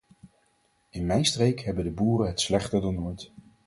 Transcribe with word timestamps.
In 0.89 1.05
mijn 1.05 1.25
streek 1.25 1.59
hebben 1.61 1.83
de 1.83 1.91
boeren 1.91 2.27
het 2.27 2.41
slechter 2.41 2.81
dan 2.81 2.99
ooit. 3.05 3.31